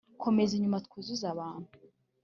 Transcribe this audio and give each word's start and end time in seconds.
komeza 0.23 0.51
inyuma 0.55 0.83
twuzuze 0.85 1.25
batanu 1.37 1.67